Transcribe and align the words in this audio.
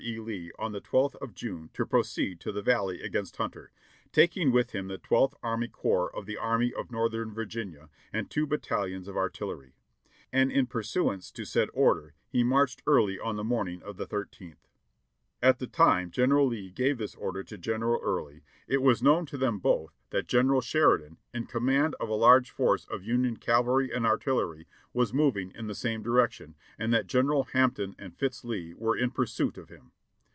E. 0.03 0.17
Lee 0.19 0.49
on 0.57 0.71
the 0.71 0.81
12th 0.81 1.13
of 1.17 1.35
June 1.35 1.69
to 1.75 1.85
pro 1.85 2.01
ceed 2.01 2.39
to 2.39 2.51
the 2.51 2.63
Valley 2.63 3.03
against 3.03 3.37
Hunter, 3.37 3.71
taking 4.11 4.51
with 4.51 4.71
him 4.71 4.87
the 4.87 4.97
12th 4.97 5.35
Army 5.43 5.67
Corps 5.67 6.09
of 6.15 6.25
the 6.25 6.37
Army 6.37 6.73
of 6.73 6.91
Northern 6.91 7.31
Virginia 7.31 7.87
and 8.11 8.27
two 8.27 8.47
battal'ons 8.47 9.07
of 9.07 9.15
ar 9.15 9.29
DISASTER 9.29 9.53
AND 9.53 9.61
DEFEAT 9.61 9.73
IN 9.77 9.77
THE 9.77 9.77
VALLEY 9.93 10.23
657 10.25 10.33
tillery; 10.33 10.33
and 10.33 10.51
in 10.51 10.65
pursuance 10.65 11.31
to 11.31 11.45
said 11.45 11.69
order 11.75 12.15
he 12.27 12.43
marched 12.43 12.81
early 12.87 13.19
on 13.19 13.35
the 13.35 13.43
morning 13.43 13.83
of 13.83 13.97
the 13.97 14.07
13th. 14.07 14.57
"At 15.43 15.57
the 15.59 15.67
time 15.67 16.11
General 16.11 16.45
Lee 16.47 16.69
gave 16.69 16.97
this 16.99 17.15
order 17.15 17.43
to 17.43 17.57
General 17.57 17.99
Early 18.03 18.43
it 18.67 18.81
was 18.81 19.01
known 19.01 19.25
to 19.27 19.37
them 19.39 19.57
both 19.57 19.97
that 20.11 20.27
General 20.27 20.61
Sheridan, 20.61 21.17
in 21.33 21.47
command 21.47 21.95
of 21.99 22.09
a 22.09 22.13
large 22.13 22.51
force 22.51 22.85
of 22.85 23.03
Union 23.03 23.37
cavalry 23.37 23.91
and 23.91 24.05
artillery, 24.05 24.67
was 24.93 25.15
moving 25.15 25.51
in 25.55 25.65
the 25.65 25.73
same 25.73 26.03
direc 26.03 26.33
tion, 26.33 26.53
and 26.77 26.93
that 26.93 27.07
General 27.07 27.45
Hampton 27.53 27.95
and 27.97 28.15
Fitz 28.15 28.43
Lee 28.43 28.75
were 28.77 28.95
in 28.95 29.09
pursuit 29.09 29.57
of 29.57 29.69
him. 29.69 29.93